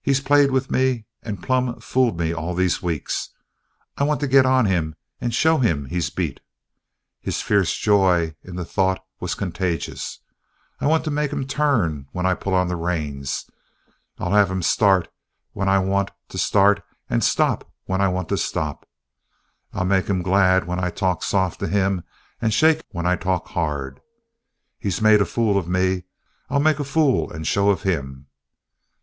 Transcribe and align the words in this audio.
He's 0.00 0.22
played 0.22 0.50
with 0.50 0.70
me 0.70 1.04
and 1.22 1.42
plumb 1.42 1.78
fooled 1.78 2.18
me 2.18 2.32
all 2.32 2.54
these 2.54 2.82
weeks. 2.82 3.28
I 3.98 4.02
want 4.04 4.20
to 4.20 4.26
get 4.26 4.46
on 4.46 4.64
him 4.64 4.94
and 5.20 5.34
show 5.34 5.58
him 5.58 5.84
he's 5.84 6.08
beat." 6.08 6.40
His 7.20 7.42
fierce 7.42 7.76
joy 7.76 8.36
in 8.42 8.56
the 8.56 8.64
thought 8.64 9.04
was 9.20 9.34
contagious. 9.34 10.20
"I 10.80 10.86
want 10.86 11.04
to 11.04 11.10
make 11.10 11.30
him 11.30 11.46
turn 11.46 12.06
when 12.12 12.24
I 12.24 12.32
pull 12.32 12.54
on 12.54 12.68
the 12.68 12.76
reins. 12.76 13.44
I'll 14.16 14.32
have 14.32 14.50
him 14.50 14.62
start 14.62 15.12
when 15.52 15.68
I 15.68 15.78
want 15.78 16.10
to 16.30 16.38
start 16.38 16.82
and 17.10 17.22
stop 17.22 17.70
when 17.84 18.00
I 18.00 18.08
want 18.08 18.30
to 18.30 18.38
stop. 18.38 18.88
I'll 19.74 19.84
make 19.84 20.06
him 20.06 20.22
glad 20.22 20.66
when 20.66 20.82
I 20.82 20.88
talk 20.88 21.22
soft 21.22 21.60
to 21.60 21.68
him 21.68 22.02
and 22.40 22.54
shake 22.54 22.82
when 22.92 23.04
I 23.04 23.16
talk 23.16 23.48
hard. 23.48 24.00
He's 24.78 25.02
made 25.02 25.20
a 25.20 25.26
fool 25.26 25.58
of 25.58 25.68
me; 25.68 26.04
I'll 26.48 26.60
make 26.60 26.78
a 26.80 26.82
fool 26.84 27.30
and 27.30 27.42
a 27.42 27.44
show 27.44 27.68
of 27.68 27.82
him. 27.82 28.28